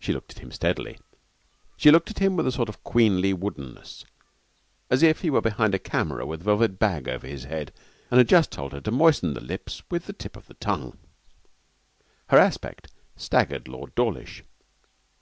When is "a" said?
2.44-2.50, 5.76-5.78, 6.40-6.44